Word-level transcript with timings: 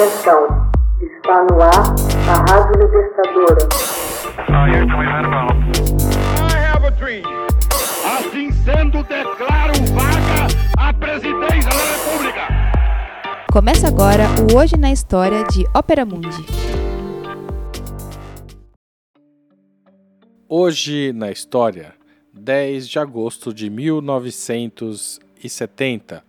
Atenção, 0.00 0.48
está 0.98 1.44
no 1.44 1.60
ar 1.60 1.94
a 2.26 2.40
Rádio 2.50 2.80
Libertadora. 2.80 3.68
Assim 8.16 8.50
sendo, 8.50 9.02
declaro 9.02 9.74
vaga 9.92 10.48
a 10.78 10.90
presidência 10.94 11.68
da 11.68 11.84
República. 11.92 12.48
Começa 13.52 13.88
agora 13.88 14.24
o 14.50 14.56
Hoje 14.56 14.78
na 14.78 14.90
História 14.90 15.44
de 15.44 15.66
Ópera 15.74 16.06
Mundi. 16.06 16.46
Hoje 20.48 21.12
na 21.12 21.30
História, 21.30 21.92
10 22.32 22.88
de 22.88 22.98
agosto 22.98 23.52
de 23.52 23.68
1970 23.68 26.24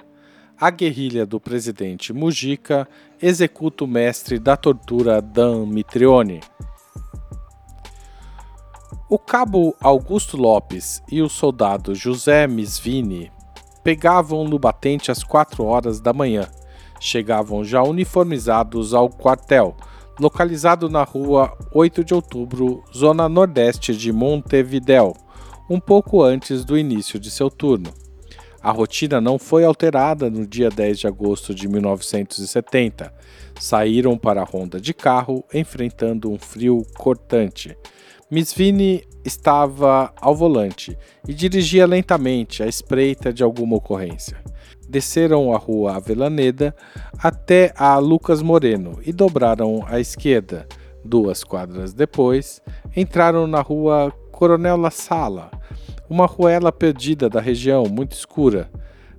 a 0.61 0.69
guerrilha 0.69 1.25
do 1.25 1.39
presidente 1.39 2.13
Mujica 2.13 2.87
executa 3.19 3.83
o 3.83 3.87
mestre 3.87 4.37
da 4.37 4.55
tortura 4.55 5.19
Dan 5.19 5.65
Mitrione. 5.65 6.39
O 9.09 9.17
cabo 9.17 9.75
Augusto 9.81 10.37
Lopes 10.37 11.01
e 11.11 11.19
o 11.19 11.27
soldado 11.27 11.95
José 11.95 12.45
Misvini 12.45 13.31
pegavam 13.83 14.43
no 14.43 14.59
batente 14.59 15.09
às 15.09 15.23
quatro 15.23 15.65
horas 15.65 15.99
da 15.99 16.13
manhã. 16.13 16.47
Chegavam 16.99 17.63
já 17.63 17.81
uniformizados 17.81 18.93
ao 18.93 19.09
quartel, 19.09 19.75
localizado 20.19 20.87
na 20.87 21.03
rua 21.03 21.57
8 21.73 22.03
de 22.03 22.13
outubro, 22.13 22.83
zona 22.95 23.27
nordeste 23.27 23.95
de 23.95 24.11
Montevidéu, 24.13 25.17
um 25.67 25.79
pouco 25.79 26.21
antes 26.21 26.63
do 26.63 26.77
início 26.77 27.19
de 27.19 27.31
seu 27.31 27.49
turno. 27.49 28.00
A 28.63 28.69
rotina 28.69 29.19
não 29.19 29.39
foi 29.39 29.63
alterada 29.63 30.29
no 30.29 30.45
dia 30.45 30.69
10 30.69 30.99
de 30.99 31.07
agosto 31.07 31.53
de 31.53 31.67
1970. 31.67 33.11
Saíram 33.59 34.15
para 34.15 34.41
a 34.41 34.45
ronda 34.45 34.79
de 34.79 34.93
carro, 34.93 35.43
enfrentando 35.51 36.29
um 36.29 36.37
frio 36.37 36.85
cortante. 36.95 37.75
Miss 38.29 38.53
Vini 38.53 39.03
estava 39.25 40.13
ao 40.21 40.35
volante 40.35 40.95
e 41.27 41.33
dirigia 41.33 41.87
lentamente 41.87 42.61
à 42.61 42.67
espreita 42.67 43.33
de 43.33 43.43
alguma 43.43 43.77
ocorrência. 43.77 44.37
Desceram 44.87 45.53
a 45.53 45.57
rua 45.57 45.95
Avelaneda 45.95 46.75
até 47.17 47.73
a 47.75 47.97
Lucas 47.97 48.43
Moreno 48.43 48.99
e 49.03 49.11
dobraram 49.11 49.83
à 49.87 49.99
esquerda. 49.99 50.67
Duas 51.03 51.43
quadras 51.43 51.93
depois, 51.93 52.61
entraram 52.95 53.47
na 53.47 53.61
rua 53.61 54.13
Coronel 54.31 54.77
La 54.77 54.91
Sala 54.91 55.49
uma 56.11 56.25
ruela 56.25 56.73
perdida 56.73 57.29
da 57.29 57.39
região, 57.39 57.85
muito 57.85 58.11
escura. 58.11 58.69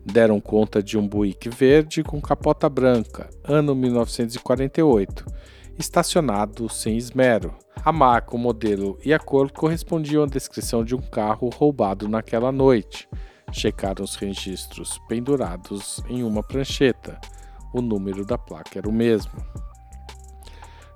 Deram 0.04 0.38
conta 0.38 0.82
de 0.82 0.98
um 0.98 1.08
Buick 1.08 1.48
verde 1.48 2.04
com 2.04 2.20
capota 2.20 2.68
branca, 2.68 3.30
ano 3.44 3.74
1948, 3.74 5.24
estacionado 5.78 6.68
sem 6.68 6.98
esmero. 6.98 7.54
A 7.82 7.90
marca, 7.90 8.36
o 8.36 8.38
modelo 8.38 8.98
e 9.02 9.14
a 9.14 9.18
cor 9.18 9.50
correspondiam 9.50 10.24
à 10.24 10.26
descrição 10.26 10.84
de 10.84 10.94
um 10.94 11.00
carro 11.00 11.48
roubado 11.48 12.06
naquela 12.06 12.52
noite. 12.52 13.08
Checaram 13.50 14.04
os 14.04 14.14
registros 14.14 15.00
pendurados 15.08 16.02
em 16.10 16.22
uma 16.22 16.42
prancheta. 16.42 17.18
O 17.72 17.80
número 17.80 18.22
da 18.26 18.36
placa 18.36 18.78
era 18.78 18.88
o 18.88 18.92
mesmo. 18.92 19.32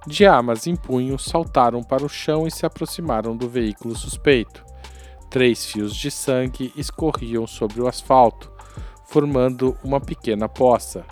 De 0.06 0.26
armas 0.26 0.66
em 0.66 0.76
punho, 0.76 1.18
saltaram 1.18 1.82
para 1.82 2.04
o 2.04 2.08
chão 2.08 2.46
e 2.46 2.50
se 2.50 2.66
aproximaram 2.66 3.34
do 3.34 3.48
veículo 3.48 3.96
suspeito. 3.96 4.65
Três 5.36 5.66
fios 5.66 5.94
de 5.94 6.10
sangue 6.10 6.72
escorriam 6.74 7.46
sobre 7.46 7.82
o 7.82 7.86
asfalto, 7.86 8.50
formando 9.04 9.76
uma 9.84 10.00
pequena 10.00 10.48
poça. 10.48 11.04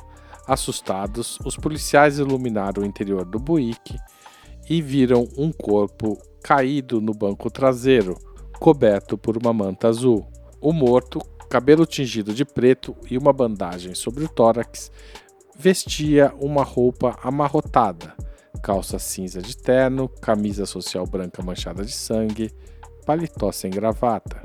Assustados, 0.46 1.38
os 1.44 1.58
policiais 1.58 2.18
iluminaram 2.18 2.82
o 2.82 2.86
interior 2.86 3.26
do 3.26 3.38
Buick 3.38 3.98
e 4.66 4.80
viram 4.80 5.28
um 5.36 5.52
corpo 5.52 6.16
caído 6.42 7.02
no 7.02 7.12
banco 7.12 7.50
traseiro, 7.50 8.16
coberto 8.58 9.18
por 9.18 9.36
uma 9.36 9.52
manta 9.52 9.88
azul. 9.88 10.26
O 10.58 10.72
morto, 10.72 11.18
cabelo 11.50 11.84
tingido 11.84 12.32
de 12.32 12.46
preto 12.46 12.96
e 13.10 13.18
uma 13.18 13.30
bandagem 13.30 13.94
sobre 13.94 14.24
o 14.24 14.28
tórax, 14.30 14.90
vestia 15.54 16.32
uma 16.40 16.64
roupa 16.64 17.18
amarrotada, 17.22 18.14
calça 18.62 18.98
cinza 18.98 19.42
de 19.42 19.54
terno, 19.54 20.08
camisa 20.08 20.64
social 20.64 21.06
branca 21.06 21.42
manchada 21.42 21.84
de 21.84 21.92
sangue, 21.92 22.50
paletó 23.04 23.52
sem 23.52 23.70
gravata. 23.70 24.42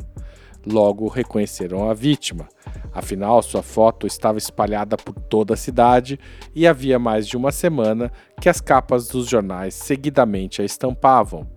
Logo 0.66 1.08
reconheceram 1.08 1.90
a 1.90 1.94
vítima. 1.94 2.48
Afinal, 2.92 3.42
sua 3.42 3.64
foto 3.64 4.06
estava 4.06 4.38
espalhada 4.38 4.98
por 4.98 5.14
toda 5.14 5.54
a 5.54 5.58
cidade 5.58 6.20
e 6.54 6.68
havia 6.68 7.00
mais 7.00 7.28
de 7.28 7.38
uma 7.38 7.52
semana 7.52 8.12
que 8.42 8.50
as 8.50 8.60
capas 8.60 9.08
dos 9.08 9.28
jornais 9.28 9.74
seguidamente 9.74 10.62
a 10.62 10.66
estampavam. 10.66 11.48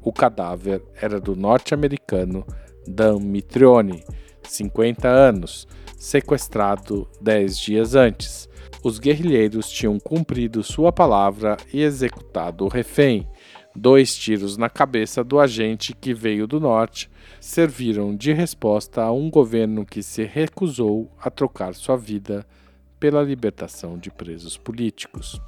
O 0.00 0.12
cadáver 0.12 0.82
era 1.00 1.20
do 1.20 1.34
norte-americano 1.34 2.44
Dan 2.86 3.18
Mitrione, 3.20 4.04
50 4.42 5.08
anos, 5.08 5.66
sequestrado 5.96 7.08
dez 7.20 7.58
dias 7.58 7.94
antes. 7.94 8.48
Os 8.82 8.98
guerrilheiros 8.98 9.70
tinham 9.70 9.98
cumprido 10.00 10.62
sua 10.62 10.92
palavra 10.92 11.56
e 11.72 11.82
executado 11.82 12.64
o 12.64 12.68
refém. 12.68 13.28
Dois 13.74 14.14
tiros 14.14 14.56
na 14.56 14.68
cabeça 14.68 15.24
do 15.24 15.40
agente 15.40 15.94
que 15.94 16.12
veio 16.12 16.46
do 16.46 16.60
norte 16.60 17.10
serviram 17.40 18.14
de 18.14 18.32
resposta 18.32 19.02
a 19.02 19.10
um 19.10 19.30
governo 19.30 19.86
que 19.86 20.02
se 20.02 20.24
recusou 20.24 21.10
a 21.18 21.30
trocar 21.30 21.74
sua 21.74 21.96
vida 21.96 22.46
pela 23.00 23.22
libertação 23.22 23.98
de 23.98 24.10
presos 24.10 24.58
políticos. 24.58 25.40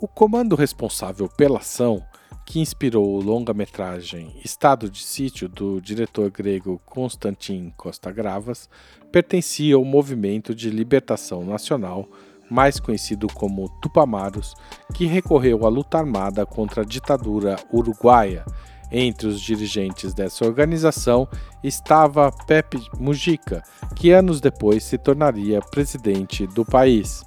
O 0.00 0.06
comando 0.06 0.54
responsável 0.54 1.28
pela 1.28 1.58
ação, 1.58 2.04
que 2.46 2.60
inspirou 2.60 3.16
o 3.16 3.20
longa-metragem 3.20 4.36
Estado 4.44 4.88
de 4.88 5.02
Sítio 5.02 5.48
do 5.48 5.80
diretor 5.80 6.30
grego 6.30 6.80
Konstantin 6.84 7.72
Costa 7.76 8.12
Gravas, 8.12 8.68
pertencia 9.10 9.74
ao 9.74 9.84
Movimento 9.84 10.54
de 10.54 10.70
Libertação 10.70 11.44
Nacional 11.44 12.08
mais 12.54 12.78
conhecido 12.78 13.26
como 13.34 13.68
Tupamaros, 13.80 14.54
que 14.94 15.06
recorreu 15.06 15.66
à 15.66 15.68
luta 15.68 15.98
armada 15.98 16.46
contra 16.46 16.82
a 16.82 16.84
ditadura 16.84 17.56
uruguaia. 17.72 18.44
Entre 18.92 19.26
os 19.26 19.40
dirigentes 19.40 20.14
dessa 20.14 20.44
organização 20.44 21.26
estava 21.64 22.30
Pepe 22.46 22.80
Mujica, 22.96 23.64
que 23.96 24.12
anos 24.12 24.40
depois 24.40 24.84
se 24.84 24.96
tornaria 24.96 25.60
presidente 25.60 26.46
do 26.46 26.64
país. 26.64 27.24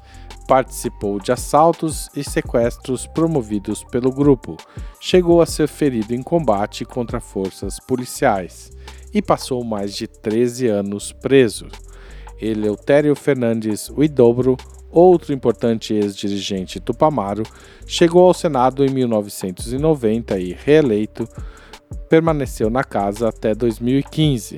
Participou 0.48 1.20
de 1.20 1.34
assaltos 1.34 2.09
e 2.16 2.24
sequestros 2.24 3.06
promovidos 3.06 3.84
pelo 3.84 4.14
grupo. 4.14 4.56
Chegou 4.98 5.42
a 5.42 5.46
ser 5.46 5.68
ferido 5.68 6.16
em 6.16 6.24
combate 6.24 6.86
contra 6.86 7.20
forças 7.20 7.82
policiais 7.82 8.72
e 9.14 9.22
passou 9.22 9.62
mais 9.62 9.94
de 9.94 10.08
13 10.08 10.68
anos 10.68 11.12
preso. 11.12 11.68
Eleutério 12.40 13.14
Fernandes 13.14 13.90
Huidobro 13.90 14.56
outro 15.00 15.34
importante 15.34 15.94
ex-dirigente 15.94 16.80
Tupamaro, 16.80 17.44
chegou 17.85 18.25
ao 18.25 18.34
Senado 18.34 18.84
em 18.84 18.90
1990 18.90 20.40
e, 20.40 20.53
reeleito, 20.53 21.28
permaneceu 22.09 22.69
na 22.69 22.84
casa 22.84 23.30
até 23.30 23.53
2015. 23.53 24.58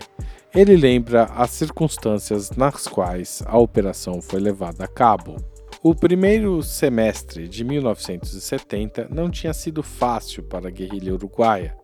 Ele 0.55 0.75
lembra 0.75 1.25
as 1.35 1.51
circunstâncias 1.51 2.51
nas 2.51 2.88
quais 2.88 3.44
a 3.45 3.57
operação 3.57 4.22
foi 4.22 4.39
levada 4.39 4.85
a 4.85 4.88
cabo. 4.88 5.35
O 5.83 5.94
primeiro 5.94 6.61
semestre 6.63 7.47
de 7.47 7.63
1970 7.63 9.07
não 9.09 9.29
tinha 9.29 9.53
sido 9.53 9.83
fácil 9.83 10.44
para 10.44 10.67
a 10.67 10.71
guerrilha 10.71 11.13
uruguaia. 11.13 11.75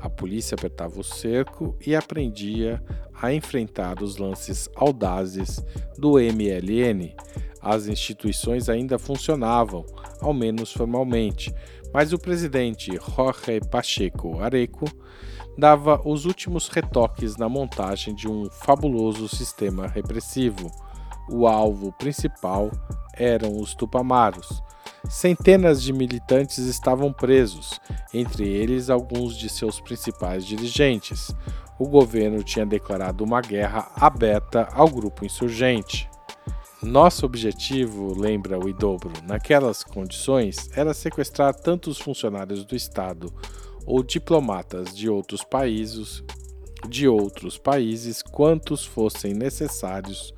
A 0.00 0.08
polícia 0.08 0.54
apertava 0.54 1.00
o 1.00 1.04
cerco 1.04 1.76
e 1.84 1.94
aprendia 1.94 2.82
a 3.20 3.32
enfrentar 3.32 4.02
os 4.02 4.16
lances 4.16 4.68
audazes 4.74 5.64
do 5.98 6.12
MLN, 6.18 7.14
as 7.62 7.86
instituições 7.86 8.68
ainda 8.68 8.98
funcionavam, 8.98 9.84
ao 10.20 10.32
menos 10.32 10.72
formalmente, 10.72 11.54
mas 11.92 12.12
o 12.12 12.18
presidente 12.18 12.92
Jorge 12.92 13.60
Pacheco 13.70 14.40
Areco 14.40 14.86
dava 15.58 16.00
os 16.04 16.24
últimos 16.24 16.68
retoques 16.68 17.36
na 17.36 17.48
montagem 17.48 18.14
de 18.14 18.28
um 18.28 18.48
fabuloso 18.50 19.28
sistema 19.28 19.86
repressivo. 19.86 20.70
O 21.28 21.46
alvo 21.46 21.92
principal 21.92 22.70
eram 23.14 23.60
os 23.60 23.74
tupamaros. 23.74 24.62
Centenas 25.08 25.82
de 25.82 25.92
militantes 25.92 26.58
estavam 26.58 27.12
presos, 27.12 27.80
entre 28.12 28.48
eles 28.48 28.90
alguns 28.90 29.36
de 29.36 29.48
seus 29.48 29.80
principais 29.80 30.44
dirigentes. 30.44 31.34
O 31.78 31.88
governo 31.88 32.42
tinha 32.42 32.66
declarado 32.66 33.24
uma 33.24 33.40
guerra 33.40 33.90
aberta 33.96 34.68
ao 34.72 34.88
grupo 34.88 35.24
insurgente. 35.24 36.09
Nosso 36.82 37.26
objetivo, 37.26 38.18
lembra 38.18 38.58
o 38.58 38.66
Idobro, 38.66 39.12
naquelas 39.26 39.84
condições 39.84 40.70
era 40.74 40.94
sequestrar 40.94 41.54
tanto 41.54 41.90
os 41.90 41.98
funcionários 41.98 42.64
do 42.64 42.74
Estado 42.74 43.30
ou 43.84 44.02
diplomatas 44.02 44.96
de 44.96 45.06
outros 45.06 45.44
países, 45.44 46.24
de 46.88 47.06
outros 47.06 47.58
países 47.58 48.22
quantos 48.22 48.82
fossem 48.82 49.34
necessários 49.34 50.32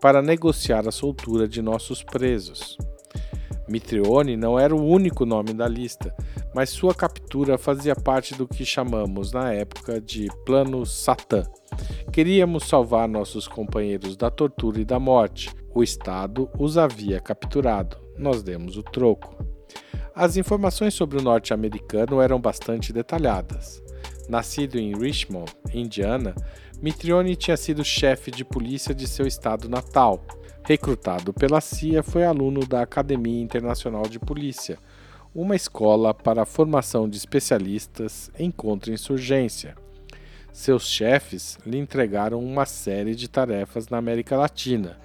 para 0.00 0.22
negociar 0.22 0.86
a 0.86 0.92
soltura 0.92 1.48
de 1.48 1.60
nossos 1.60 2.04
presos. 2.04 2.78
Mitrione 3.68 4.36
não 4.36 4.56
era 4.56 4.74
o 4.74 4.84
único 4.84 5.26
nome 5.26 5.52
da 5.52 5.66
lista, 5.66 6.14
mas 6.54 6.70
sua 6.70 6.94
captura 6.94 7.58
fazia 7.58 7.96
parte 7.96 8.36
do 8.36 8.46
que 8.46 8.64
chamamos 8.64 9.32
na 9.32 9.52
época 9.52 10.00
de 10.00 10.28
Plano 10.46 10.86
Satã. 10.86 11.44
Queríamos 12.18 12.64
salvar 12.64 13.08
nossos 13.08 13.46
companheiros 13.46 14.16
da 14.16 14.28
tortura 14.28 14.80
e 14.80 14.84
da 14.84 14.98
morte. 14.98 15.54
O 15.72 15.84
Estado 15.84 16.50
os 16.58 16.76
havia 16.76 17.20
capturado. 17.20 17.96
Nós 18.18 18.42
demos 18.42 18.76
o 18.76 18.82
troco. 18.82 19.36
As 20.16 20.36
informações 20.36 20.94
sobre 20.94 21.16
o 21.16 21.22
norte-americano 21.22 22.20
eram 22.20 22.40
bastante 22.40 22.92
detalhadas. 22.92 23.80
Nascido 24.28 24.80
em 24.80 24.98
Richmond, 24.98 25.52
Indiana, 25.72 26.34
Mitrione 26.82 27.36
tinha 27.36 27.56
sido 27.56 27.84
chefe 27.84 28.32
de 28.32 28.44
polícia 28.44 28.92
de 28.92 29.06
seu 29.06 29.24
estado 29.24 29.68
natal. 29.68 30.20
Recrutado 30.64 31.32
pela 31.32 31.60
CIA, 31.60 32.02
foi 32.02 32.24
aluno 32.24 32.66
da 32.66 32.82
Academia 32.82 33.40
Internacional 33.40 34.08
de 34.08 34.18
Polícia, 34.18 34.76
uma 35.32 35.54
escola 35.54 36.12
para 36.12 36.42
a 36.42 36.46
formação 36.46 37.08
de 37.08 37.16
especialistas 37.16 38.28
em 38.36 38.50
contra-insurgência. 38.50 39.76
Seus 40.58 40.88
chefes 40.88 41.56
lhe 41.64 41.78
entregaram 41.78 42.44
uma 42.44 42.66
série 42.66 43.14
de 43.14 43.28
tarefas 43.28 43.88
na 43.88 43.96
América 43.96 44.36
Latina. 44.36 44.98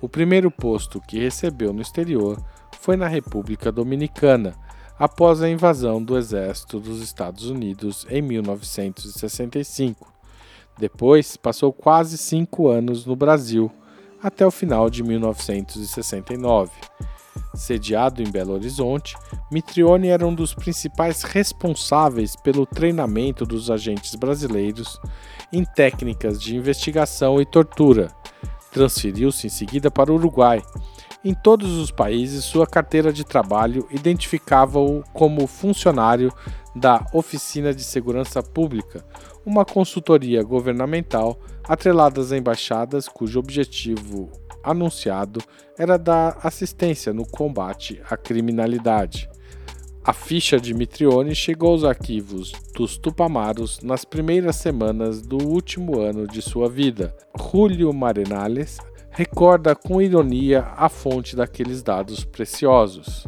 O 0.00 0.08
primeiro 0.08 0.50
posto 0.50 1.00
que 1.00 1.20
recebeu 1.20 1.72
no 1.72 1.80
exterior 1.80 2.44
foi 2.80 2.96
na 2.96 3.06
República 3.06 3.70
Dominicana, 3.70 4.56
após 4.98 5.40
a 5.40 5.48
invasão 5.48 6.02
do 6.02 6.18
exército 6.18 6.80
dos 6.80 7.00
Estados 7.00 7.48
Unidos 7.48 8.08
em 8.10 8.20
1965. 8.20 10.12
Depois, 10.76 11.36
passou 11.36 11.72
quase 11.72 12.18
cinco 12.18 12.66
anos 12.66 13.06
no 13.06 13.14
Brasil 13.14 13.70
até 14.20 14.44
o 14.44 14.50
final 14.50 14.90
de 14.90 15.04
1969. 15.04 16.72
Sediado 17.54 18.22
em 18.22 18.30
Belo 18.30 18.54
Horizonte, 18.54 19.16
Mitrione 19.50 20.08
era 20.08 20.26
um 20.26 20.34
dos 20.34 20.54
principais 20.54 21.22
responsáveis 21.22 22.36
pelo 22.36 22.66
treinamento 22.66 23.44
dos 23.44 23.70
agentes 23.70 24.14
brasileiros 24.14 25.00
em 25.52 25.64
técnicas 25.64 26.40
de 26.40 26.56
investigação 26.56 27.40
e 27.40 27.46
tortura. 27.46 28.08
Transferiu-se 28.70 29.46
em 29.46 29.50
seguida 29.50 29.90
para 29.90 30.12
o 30.12 30.16
Uruguai. 30.16 30.62
Em 31.24 31.34
todos 31.34 31.72
os 31.72 31.90
países, 31.90 32.44
sua 32.44 32.66
carteira 32.66 33.12
de 33.12 33.24
trabalho 33.24 33.88
identificava-o 33.90 35.02
como 35.12 35.46
funcionário 35.46 36.32
da 36.76 37.04
Oficina 37.12 37.74
de 37.74 37.82
Segurança 37.82 38.42
Pública, 38.42 39.04
uma 39.44 39.64
consultoria 39.64 40.42
governamental 40.42 41.38
atrelada 41.64 42.20
às 42.20 42.30
embaixadas 42.30 43.08
cujo 43.08 43.40
objetivo 43.40 44.30
anunciado 44.70 45.40
era 45.78 45.98
dar 45.98 46.38
assistência 46.42 47.12
no 47.12 47.26
combate 47.26 48.00
à 48.08 48.16
criminalidade. 48.16 49.28
A 50.04 50.12
ficha 50.12 50.58
de 50.58 50.72
Mitrione 50.72 51.34
chegou 51.34 51.72
aos 51.72 51.84
arquivos 51.84 52.52
dos 52.74 52.96
Tupamaros 52.96 53.80
nas 53.82 54.04
primeiras 54.04 54.56
semanas 54.56 55.20
do 55.20 55.36
último 55.36 56.00
ano 56.00 56.26
de 56.26 56.40
sua 56.40 56.68
vida. 56.68 57.14
Julio 57.38 57.92
Marenales 57.92 58.78
recorda 59.10 59.74
com 59.74 60.00
ironia 60.00 60.72
a 60.76 60.88
fonte 60.88 61.36
daqueles 61.36 61.82
dados 61.82 62.24
preciosos. 62.24 63.26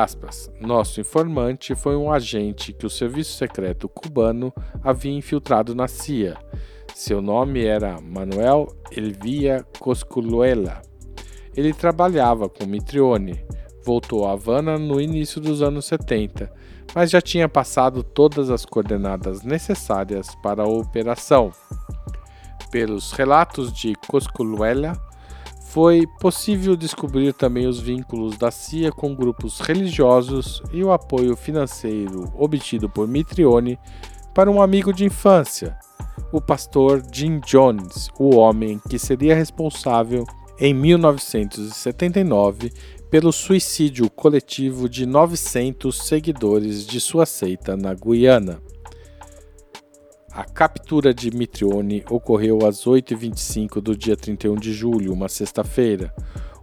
Aspas. 0.00 0.50
Nosso 0.60 1.00
informante 1.00 1.74
foi 1.74 1.96
um 1.96 2.10
agente 2.10 2.72
que 2.72 2.86
o 2.86 2.90
serviço 2.90 3.36
secreto 3.36 3.88
cubano 3.88 4.52
havia 4.82 5.12
infiltrado 5.12 5.74
na 5.74 5.88
CIA. 5.88 6.36
Seu 6.98 7.20
nome 7.20 7.62
era 7.62 8.00
Manuel 8.00 8.74
Elvia 8.90 9.62
Cosculuela. 9.78 10.80
Ele 11.54 11.74
trabalhava 11.74 12.48
com 12.48 12.64
Mitrione. 12.64 13.44
Voltou 13.84 14.26
a 14.26 14.32
Havana 14.32 14.78
no 14.78 14.98
início 14.98 15.38
dos 15.38 15.60
anos 15.60 15.84
70, 15.84 16.50
mas 16.94 17.10
já 17.10 17.20
tinha 17.20 17.50
passado 17.50 18.02
todas 18.02 18.48
as 18.48 18.64
coordenadas 18.64 19.42
necessárias 19.42 20.34
para 20.36 20.62
a 20.62 20.66
operação. 20.66 21.52
Pelos 22.70 23.12
relatos 23.12 23.74
de 23.74 23.94
Cosculuela, 24.08 24.98
foi 25.68 26.06
possível 26.18 26.74
descobrir 26.74 27.34
também 27.34 27.66
os 27.66 27.78
vínculos 27.78 28.38
da 28.38 28.50
CIA 28.50 28.90
com 28.90 29.14
grupos 29.14 29.60
religiosos 29.60 30.62
e 30.72 30.82
o 30.82 30.90
apoio 30.90 31.36
financeiro 31.36 32.32
obtido 32.34 32.88
por 32.88 33.06
Mitrione 33.06 33.78
para 34.36 34.50
um 34.50 34.60
amigo 34.60 34.92
de 34.92 35.06
infância, 35.06 35.74
o 36.30 36.42
pastor 36.42 37.02
Jim 37.10 37.40
Jones, 37.40 38.10
o 38.18 38.36
homem 38.36 38.78
que 38.86 38.98
seria 38.98 39.34
responsável 39.34 40.26
em 40.60 40.74
1979 40.74 42.70
pelo 43.10 43.32
suicídio 43.32 44.10
coletivo 44.10 44.90
de 44.90 45.06
900 45.06 45.96
seguidores 46.06 46.86
de 46.86 47.00
sua 47.00 47.24
seita 47.24 47.78
na 47.78 47.94
Guiana. 47.94 48.60
A 50.30 50.44
captura 50.44 51.14
de 51.14 51.34
Mitrione 51.34 52.04
ocorreu 52.10 52.66
às 52.66 52.84
8h25 52.84 53.80
do 53.80 53.96
dia 53.96 54.18
31 54.18 54.56
de 54.56 54.74
julho, 54.74 55.14
uma 55.14 55.30
sexta-feira. 55.30 56.14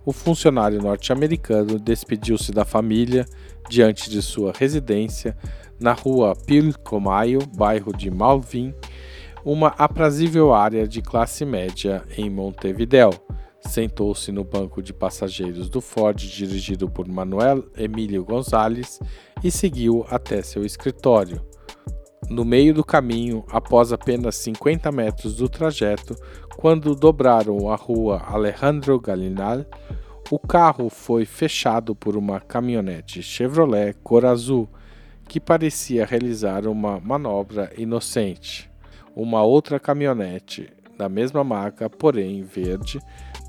O 0.06 0.12
funcionário 0.12 0.82
norte-americano 0.82 1.80
despediu-se 1.80 2.52
da 2.52 2.66
família 2.66 3.26
diante 3.70 4.10
de 4.10 4.22
sua 4.22 4.52
residência 4.52 5.38
na 5.80 5.94
rua 5.94 6.36
Pilcomayo, 6.36 7.40
bairro 7.56 7.96
de 7.96 8.12
Malvin, 8.12 8.74
uma 9.46 9.70
aprazível 9.78 10.54
área 10.54 10.86
de 10.88 11.02
classe 11.02 11.46
média 11.46 12.04
em 12.18 12.30
Montevideo. 12.30 13.12
Sentou-se 13.62 14.30
no 14.30 14.44
banco 14.44 14.82
de 14.82 14.94
passageiros 14.94 15.70
do 15.70 15.80
Ford 15.80 16.18
dirigido 16.18 16.90
por 16.90 17.08
Manuel 17.08 17.64
Emílio 17.78 18.26
Gonzalez 18.26 19.00
e 19.42 19.50
seguiu 19.50 20.06
até 20.10 20.42
seu 20.42 20.66
escritório. 20.66 21.42
No 22.34 22.44
meio 22.44 22.74
do 22.74 22.84
caminho, 22.84 23.46
após 23.52 23.94
apenas 23.94 24.34
50 24.38 24.92
metros 24.92 25.36
do 25.36 25.48
trajeto, 25.48 26.16
quando 26.58 26.96
dobraram 26.96 27.70
a 27.70 27.76
rua 27.76 28.24
Alejandro 28.26 29.00
Galinal, 29.00 29.64
o 30.32 30.40
carro 30.40 30.90
foi 30.90 31.26
fechado 31.26 31.94
por 31.94 32.18
uma 32.18 32.40
caminhonete 32.40 33.22
Chevrolet 33.22 33.94
cor 34.04 34.26
azul 34.26 34.68
que 35.28 35.40
parecia 35.40 36.08
realizar 36.08 36.66
uma 36.66 37.00
manobra 37.00 37.72
inocente. 37.78 38.68
Uma 39.16 39.44
outra 39.44 39.80
caminhonete 39.80 40.74
da 40.98 41.08
mesma 41.08 41.44
marca, 41.44 41.88
porém 41.88 42.42
verde, 42.42 43.00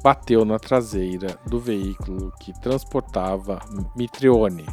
bateu 0.02 0.44
na 0.44 0.58
traseira 0.58 1.38
do 1.46 1.58
veículo 1.58 2.30
que 2.38 2.52
transportava 2.60 3.60
Mitrione. 3.96 4.66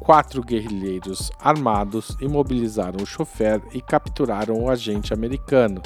Quatro 0.00 0.42
guerrilheiros 0.42 1.30
armados 1.38 2.16
imobilizaram 2.20 3.02
o 3.02 3.06
chofer 3.06 3.62
e 3.72 3.80
capturaram 3.80 4.64
o 4.64 4.70
agente 4.70 5.12
americano, 5.12 5.82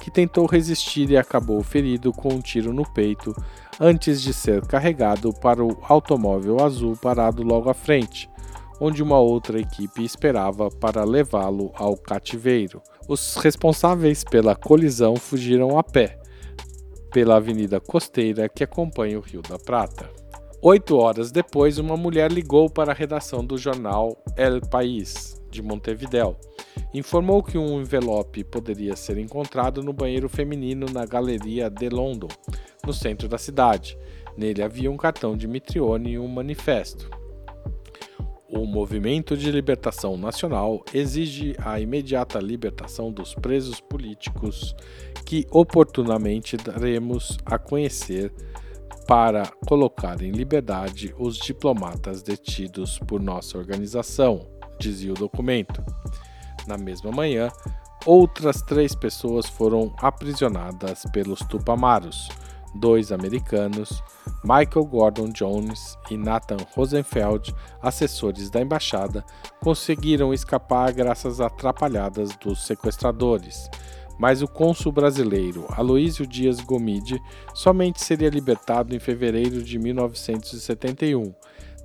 que 0.00 0.10
tentou 0.10 0.46
resistir 0.46 1.10
e 1.10 1.16
acabou 1.16 1.62
ferido 1.62 2.12
com 2.12 2.32
um 2.32 2.40
tiro 2.40 2.72
no 2.72 2.90
peito 2.90 3.34
antes 3.78 4.20
de 4.22 4.32
ser 4.32 4.66
carregado 4.66 5.32
para 5.34 5.62
o 5.62 5.76
automóvel 5.82 6.64
azul 6.64 6.96
parado 6.96 7.42
logo 7.42 7.68
à 7.68 7.74
frente, 7.74 8.28
onde 8.80 9.02
uma 9.02 9.18
outra 9.18 9.60
equipe 9.60 10.02
esperava 10.02 10.70
para 10.70 11.04
levá-lo 11.04 11.70
ao 11.76 11.96
cativeiro. 11.96 12.82
Os 13.06 13.36
responsáveis 13.36 14.24
pela 14.24 14.56
colisão 14.56 15.16
fugiram 15.16 15.78
a 15.78 15.84
pé 15.84 16.18
pela 17.12 17.36
avenida 17.36 17.80
costeira 17.80 18.48
que 18.48 18.64
acompanha 18.64 19.18
o 19.18 19.22
Rio 19.22 19.42
da 19.42 19.58
Prata. 19.58 20.19
Oito 20.62 20.98
horas 20.98 21.32
depois, 21.32 21.78
uma 21.78 21.96
mulher 21.96 22.30
ligou 22.30 22.68
para 22.68 22.92
a 22.92 22.94
redação 22.94 23.42
do 23.42 23.56
jornal 23.56 24.22
El 24.36 24.60
País, 24.60 25.42
de 25.50 25.62
Montevideo. 25.62 26.36
Informou 26.92 27.42
que 27.42 27.56
um 27.56 27.80
envelope 27.80 28.44
poderia 28.44 28.94
ser 28.94 29.16
encontrado 29.16 29.82
no 29.82 29.94
banheiro 29.94 30.28
feminino 30.28 30.84
na 30.92 31.06
Galeria 31.06 31.70
de 31.70 31.88
London, 31.88 32.28
no 32.86 32.92
centro 32.92 33.26
da 33.26 33.38
cidade. 33.38 33.96
Nele 34.36 34.62
havia 34.62 34.90
um 34.90 34.98
cartão 34.98 35.34
de 35.34 35.48
Mitrione 35.48 36.10
e 36.10 36.18
um 36.18 36.28
manifesto. 36.28 37.08
O 38.46 38.66
Movimento 38.66 39.38
de 39.38 39.50
Libertação 39.50 40.18
Nacional 40.18 40.84
exige 40.92 41.56
a 41.60 41.80
imediata 41.80 42.38
libertação 42.38 43.10
dos 43.10 43.34
presos 43.34 43.80
políticos 43.80 44.76
que 45.24 45.46
oportunamente 45.50 46.58
daremos 46.58 47.38
a 47.46 47.56
conhecer 47.58 48.30
para 49.10 49.44
colocar 49.66 50.22
em 50.22 50.30
liberdade 50.30 51.12
os 51.18 51.36
diplomatas 51.36 52.22
detidos 52.22 52.96
por 53.00 53.20
nossa 53.20 53.58
organização, 53.58 54.46
dizia 54.78 55.10
o 55.10 55.16
documento. 55.16 55.84
Na 56.68 56.78
mesma 56.78 57.10
manhã, 57.10 57.50
outras 58.06 58.62
três 58.62 58.94
pessoas 58.94 59.46
foram 59.46 59.92
aprisionadas 60.00 61.02
pelos 61.12 61.40
Tupamaros, 61.40 62.28
dois 62.76 63.10
americanos, 63.10 64.00
Michael 64.44 64.86
Gordon 64.86 65.30
Jones 65.30 65.98
e 66.08 66.16
Nathan 66.16 66.58
Rosenfeld, 66.76 67.52
assessores 67.82 68.48
da 68.48 68.60
embaixada, 68.60 69.24
conseguiram 69.60 70.32
escapar 70.32 70.92
graças 70.92 71.40
a 71.40 71.46
atrapalhadas 71.46 72.36
dos 72.36 72.64
sequestradores 72.64 73.68
mas 74.20 74.42
o 74.42 74.46
cônsul 74.46 74.92
brasileiro 74.92 75.64
Aloísio 75.70 76.26
Dias 76.26 76.60
Gomide 76.60 77.18
somente 77.54 78.04
seria 78.04 78.28
libertado 78.28 78.94
em 78.94 78.98
fevereiro 78.98 79.62
de 79.62 79.78
1971, 79.78 81.34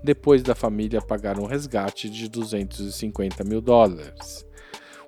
depois 0.04 0.44
da 0.44 0.54
família 0.54 1.02
pagar 1.02 1.40
um 1.40 1.46
resgate 1.46 2.10
de 2.10 2.28
250 2.28 3.42
mil 3.46 3.62
dólares. 3.62 4.46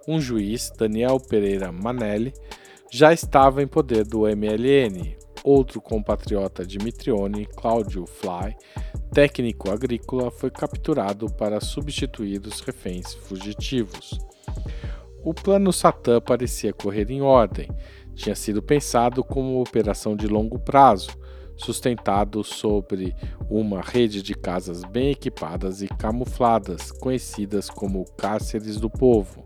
Um 0.08 0.22
juiz, 0.22 0.72
Daniel 0.78 1.20
Pereira 1.20 1.70
Manelli, 1.70 2.34
já 2.90 3.12
estava 3.12 3.62
em 3.62 3.68
poder 3.68 4.06
do 4.06 4.22
MLN. 4.22 5.18
Outro 5.44 5.82
compatriota 5.82 6.66
de 6.66 6.78
Mitrione, 6.78 7.46
Cláudio 7.46 8.06
Fly, 8.06 8.56
técnico 9.12 9.70
agrícola, 9.70 10.32
foi 10.32 10.50
capturado 10.50 11.30
para 11.34 11.60
substituir 11.60 12.40
os 12.46 12.62
reféns 12.62 13.14
fugitivos. 13.14 14.18
O 15.28 15.34
plano 15.34 15.74
Satã 15.74 16.22
parecia 16.22 16.72
correr 16.72 17.12
em 17.12 17.22
ordem. 17.22 17.68
Tinha 18.16 18.34
sido 18.34 18.64
pensado 18.64 19.26
como 19.26 19.56
uma 19.56 19.62
operação 19.62 20.16
de 20.16 20.26
longo 20.26 20.58
prazo, 20.58 21.10
sustentado 21.58 22.46
sobre 22.46 23.14
uma 23.50 23.82
rede 23.82 24.24
de 24.24 24.34
casas 24.34 24.86
bem 24.86 25.12
equipadas 25.12 25.82
e 25.82 25.88
camufladas, 25.90 26.94
conhecidas 26.94 27.70
como 27.70 28.06
cárceres 28.16 28.78
do 28.80 28.90
povo. 28.90 29.46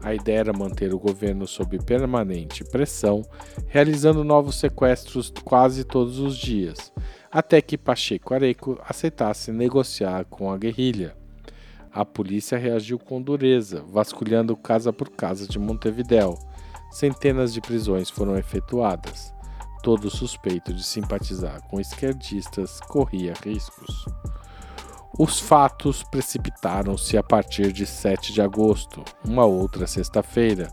A 0.00 0.14
ideia 0.14 0.38
era 0.38 0.52
manter 0.52 0.94
o 0.94 0.98
governo 1.00 1.44
sob 1.44 1.76
permanente 1.82 2.62
pressão, 2.62 3.22
realizando 3.66 4.22
novos 4.22 4.54
sequestros 4.54 5.32
quase 5.44 5.82
todos 5.82 6.20
os 6.20 6.36
dias, 6.36 6.92
até 7.32 7.60
que 7.60 7.76
Pacheco 7.76 8.32
Areco 8.32 8.80
aceitasse 8.88 9.50
negociar 9.50 10.24
com 10.26 10.52
a 10.52 10.56
guerrilha. 10.56 11.25
A 11.96 12.04
polícia 12.04 12.58
reagiu 12.58 12.98
com 12.98 13.22
dureza, 13.22 13.82
vasculhando 13.88 14.54
casa 14.54 14.92
por 14.92 15.08
casa 15.08 15.48
de 15.48 15.58
Montevidéu. 15.58 16.38
Centenas 16.90 17.54
de 17.54 17.60
prisões 17.62 18.10
foram 18.10 18.36
efetuadas. 18.36 19.32
Todo 19.82 20.10
suspeito 20.10 20.74
de 20.74 20.84
simpatizar 20.84 21.66
com 21.70 21.80
esquerdistas 21.80 22.80
corria 22.80 23.32
riscos. 23.42 24.04
Os 25.18 25.40
fatos 25.40 26.02
precipitaram-se 26.02 27.16
a 27.16 27.22
partir 27.22 27.72
de 27.72 27.86
7 27.86 28.30
de 28.30 28.42
agosto, 28.42 29.02
uma 29.24 29.46
outra 29.46 29.86
sexta-feira. 29.86 30.68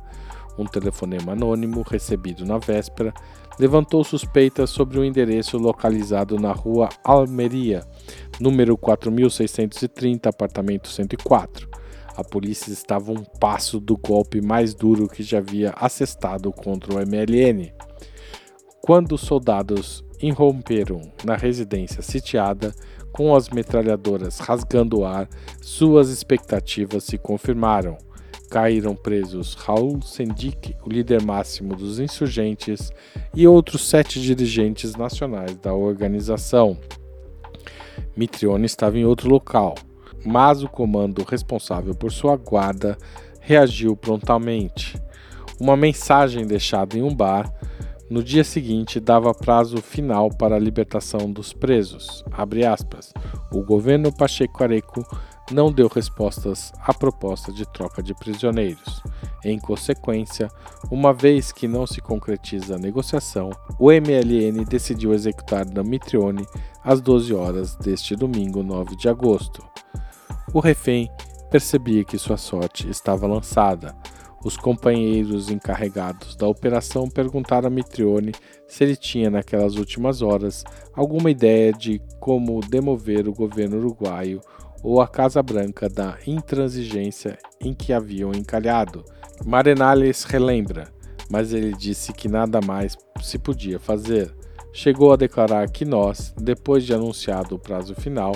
Um 0.60 0.66
telefonema 0.66 1.32
anônimo 1.32 1.84
recebido 1.84 2.46
na 2.46 2.58
véspera 2.58 3.14
levantou 3.60 4.04
suspeitas 4.04 4.70
sobre 4.70 5.00
um 5.00 5.04
endereço 5.04 5.58
localizado 5.58 6.40
na 6.40 6.52
rua 6.52 6.90
Almeria, 7.04 7.84
número 8.40 8.78
4630, 8.78 10.30
apartamento 10.30 10.88
104. 10.88 11.70
A 12.16 12.24
polícia 12.24 12.72
estava 12.72 13.12
um 13.12 13.24
passo 13.40 13.80
do 13.80 13.98
golpe 13.98 14.40
mais 14.40 14.74
duro 14.74 15.08
que 15.08 15.24
já 15.24 15.40
havia 15.40 15.72
assestado 15.72 16.52
contra 16.52 16.94
o 16.94 17.00
MLN. 17.00 17.74
Quando 18.82 19.14
os 19.14 19.22
soldados 19.22 20.04
irromperam 20.22 21.02
na 21.24 21.36
residência 21.36 22.02
sitiada, 22.02 22.74
com 23.12 23.36
as 23.36 23.50
metralhadoras 23.50 24.40
rasgando 24.40 25.00
o 25.00 25.06
ar, 25.06 25.28
suas 25.62 26.10
expectativas 26.10 27.04
se 27.04 27.18
confirmaram. 27.18 27.98
Caíram 28.54 28.96
presos 28.96 29.56
Raul 29.56 30.00
Sendik, 30.04 30.76
o 30.86 30.88
líder 30.88 31.24
máximo 31.24 31.76
dos 31.76 31.98
insurgentes, 31.98 32.92
e 33.34 33.48
outros 33.48 33.90
sete 33.90 34.22
dirigentes 34.22 34.96
nacionais 34.96 35.58
da 35.58 35.74
organização. 35.74 36.78
Mitrione 38.16 38.68
estava 38.68 38.96
em 38.96 39.06
outro 39.06 39.28
local, 39.28 39.74
mas 40.24 40.62
o 40.62 40.70
comando 40.70 41.26
responsável 41.28 41.96
por 41.96 42.12
sua 42.12 42.38
guarda 42.38 42.96
reagiu 43.40 43.98
prontamente. 43.98 45.02
Uma 45.60 45.76
mensagem 45.76 46.46
deixada 46.46 46.96
em 46.96 47.02
um 47.02 47.12
bar 47.12 47.52
no 48.08 48.24
dia 48.24 48.44
seguinte 48.44 49.00
dava 49.00 49.34
prazo 49.34 49.78
final 49.78 50.30
para 50.30 50.58
a 50.58 50.60
libertação 50.60 51.32
dos 51.32 51.54
presos. 51.54 52.24
O 53.52 53.64
governo 53.64 54.16
Pacheco 54.16 54.64
Areco 54.64 55.04
não 55.52 55.72
deu 55.72 55.88
respostas 55.88 56.72
à 56.80 56.94
proposta 56.94 57.52
de 57.52 57.66
troca 57.66 58.02
de 58.02 58.14
prisioneiros. 58.14 59.02
Em 59.44 59.60
consequência, 59.60 60.50
uma 60.90 61.14
vez 61.14 61.52
que 61.52 61.68
não 61.68 61.86
se 61.86 62.02
concretiza 62.02 62.76
a 62.76 62.80
negociação, 62.80 63.50
o 63.78 63.92
MLN 63.92 64.64
decidiu 64.66 65.14
executar 65.14 65.66
Damitrione 65.66 66.46
às 66.84 67.02
12 67.02 67.34
horas 67.34 67.76
deste 67.76 68.16
domingo, 68.16 68.64
9 68.64 68.96
de 68.96 69.10
agosto. 69.10 69.64
O 70.54 70.60
refém 70.60 71.10
percebia 71.52 72.04
que 72.04 72.18
sua 72.18 72.38
sorte 72.38 72.90
estava 72.90 73.28
lançada. 73.28 73.96
Os 74.44 74.58
companheiros 74.58 75.50
encarregados 75.50 76.36
da 76.36 76.48
operação 76.48 77.10
perguntaram 77.10 77.68
a 77.68 77.70
Mitrione 77.70 78.34
se 78.68 78.84
ele 78.84 78.96
tinha, 78.96 79.30
naquelas 79.30 79.76
últimas 79.76 80.22
horas, 80.22 80.64
alguma 80.94 81.32
ideia 81.32 81.72
de 81.72 82.02
como 82.20 82.60
demover 82.60 83.28
o 83.28 83.34
governo 83.34 83.78
uruguaio 83.78 84.42
ou 84.84 85.02
a 85.02 85.08
Casa 85.08 85.42
Branca 85.42 85.88
da 85.88 86.18
intransigência 86.28 87.38
em 87.60 87.74
que 87.74 87.94
haviam 87.94 88.32
encalhado. 88.34 89.04
Marenales 89.46 90.26
relembra, 90.26 90.92
mas 91.32 91.54
ele 91.54 91.74
disse 91.74 92.12
que 92.12 92.28
nada 92.28 92.60
mais 92.62 92.98
se 93.22 93.40
podia 93.40 93.80
fazer. 93.80 94.36
Chegou 94.74 95.14
a 95.14 95.16
declarar 95.16 95.70
que 95.70 95.86
nós, 95.86 96.34
depois 96.38 96.84
de 96.84 96.94
anunciado 96.94 97.56
o 97.56 97.60
prazo 97.60 97.96
final, 97.96 98.36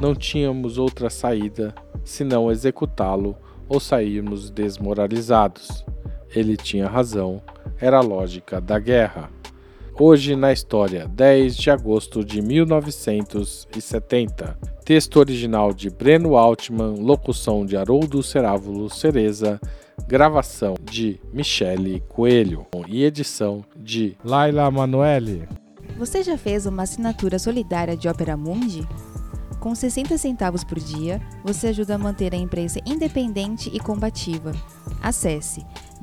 não 0.00 0.14
tínhamos 0.14 0.76
outra 0.76 1.08
saída 1.08 1.74
senão 2.04 2.50
executá-lo 2.50 3.36
ou 3.68 3.78
sairmos 3.78 4.50
desmoralizados. 4.50 5.84
Ele 6.34 6.56
tinha 6.56 6.88
razão, 6.88 7.40
era 7.78 7.98
a 7.98 8.02
lógica 8.02 8.60
da 8.60 8.78
guerra. 8.78 9.30
Hoje 9.96 10.34
na 10.34 10.52
história, 10.52 11.06
10 11.06 11.56
de 11.56 11.70
agosto 11.70 12.24
de 12.24 12.42
1970. 12.42 14.58
Texto 14.84 15.20
original 15.20 15.72
de 15.72 15.88
Breno 15.88 16.36
Altman, 16.36 16.96
locução 16.98 17.64
de 17.64 17.76
Haroldo 17.76 18.20
Cerávulo 18.20 18.90
Cereza, 18.90 19.60
gravação 20.08 20.74
de 20.82 21.20
Michele 21.32 22.02
Coelho 22.08 22.66
e 22.88 23.04
edição 23.04 23.64
de 23.76 24.16
Laila 24.24 24.68
Manoeli. 24.68 25.48
Você 25.96 26.24
já 26.24 26.36
fez 26.36 26.66
uma 26.66 26.82
assinatura 26.82 27.38
solidária 27.38 27.96
de 27.96 28.08
Opera 28.08 28.36
Mundi? 28.36 28.84
Com 29.60 29.76
60 29.76 30.18
centavos 30.18 30.64
por 30.64 30.80
dia, 30.80 31.22
você 31.44 31.68
ajuda 31.68 31.94
a 31.94 31.98
manter 31.98 32.34
a 32.34 32.36
imprensa 32.36 32.80
independente 32.84 33.70
e 33.72 33.78
combativa. 33.78 34.50
Acesse 35.00 35.64